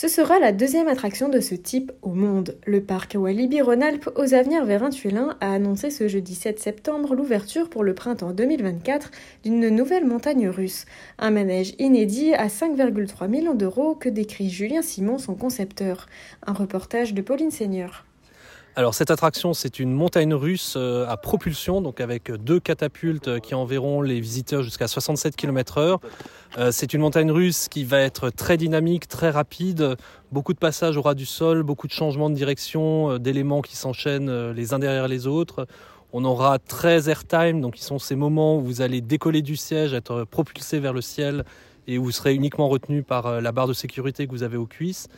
[0.00, 2.56] Ce sera la deuxième attraction de ce type au monde.
[2.66, 7.96] Le parc Walibi-Rhône-Alpes aux avenirs Vérin-Tuélin a annoncé ce jeudi 7 septembre l'ouverture pour le
[7.96, 9.10] printemps 2024
[9.42, 10.86] d'une nouvelle montagne russe.
[11.18, 16.06] Un manège inédit à 5,3 millions d'euros que décrit Julien Simon, son concepteur.
[16.46, 18.04] Un reportage de Pauline Seigneur.
[18.78, 23.56] Alors cette attraction, c'est une montagne russe euh, à propulsion, donc avec deux catapultes qui
[23.56, 25.98] enverront les visiteurs jusqu'à 67 km/h.
[26.58, 29.96] Euh, c'est une montagne russe qui va être très dynamique, très rapide,
[30.30, 33.74] beaucoup de passages au ras du sol, beaucoup de changements de direction, euh, d'éléments qui
[33.74, 35.66] s'enchaînent les uns derrière les autres.
[36.12, 39.92] On aura 13 airtime, donc qui sont ces moments où vous allez décoller du siège,
[39.92, 41.44] être propulsé vers le ciel
[41.88, 44.66] et où vous serez uniquement retenu par la barre de sécurité que vous avez aux
[44.66, 45.08] cuisses.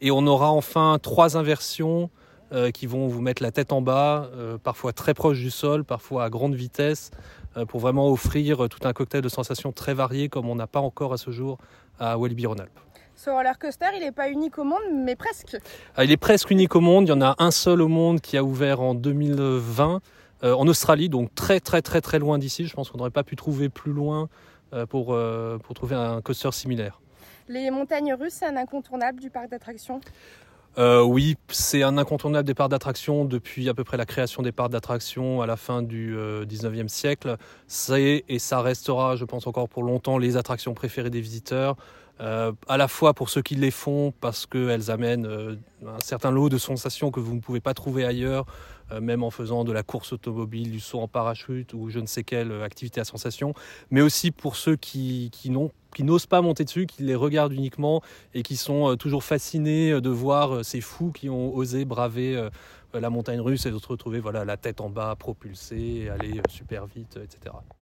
[0.00, 2.10] Et on aura enfin trois inversions
[2.52, 5.82] euh, qui vont vous mettre la tête en bas, euh, parfois très proche du sol,
[5.82, 7.10] parfois à grande vitesse,
[7.56, 10.80] euh, pour vraiment offrir tout un cocktail de sensations très variées comme on n'a pas
[10.80, 11.56] encore à ce jour
[11.98, 12.78] à Walibi Rhône-Alpes.
[13.16, 15.56] Ce roller coaster, il n'est pas unique au monde, mais presque.
[15.96, 17.06] Ah, il est presque unique au monde.
[17.06, 20.00] Il y en a un seul au monde qui a ouvert en 2020
[20.42, 22.66] en Australie, donc très très très très loin d'ici.
[22.66, 24.28] Je pense qu'on n'aurait pas pu trouver plus loin
[24.90, 25.16] pour,
[25.62, 27.00] pour trouver un coaster similaire.
[27.48, 30.00] Les montagnes russes, c'est un incontournable du parc d'attractions?
[30.76, 34.52] Euh, oui, c'est un incontournable des parcs d'attractions depuis à peu près la création des
[34.52, 37.36] parcs d'attractions à la fin du 19e euh, siècle.
[37.68, 41.76] C'est et ça restera, je pense encore pour longtemps, les attractions préférées des visiteurs.
[42.20, 45.26] Euh, à la fois pour ceux qui les font parce qu'elles amènent
[45.84, 48.46] un certain lot de sensations que vous ne pouvez pas trouver ailleurs,
[49.00, 52.22] même en faisant de la course automobile, du saut en parachute ou je ne sais
[52.22, 53.52] quelle activité à sensation,
[53.90, 57.52] mais aussi pour ceux qui, qui n'ont qui n'osent pas monter dessus, qui les regardent
[57.52, 58.02] uniquement
[58.34, 61.86] et qui sont euh, toujours fascinés euh, de voir euh, ces fous qui ont osé
[61.86, 62.50] braver
[62.92, 66.86] la montagne russe et de se retrouver voilà, la tête en bas, propulsés, aller super
[66.86, 67.54] vite, etc.